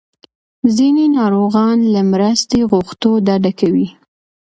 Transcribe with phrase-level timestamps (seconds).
[0.77, 3.87] ځینې ناروغان له مرستې غوښتو ډډه کوي.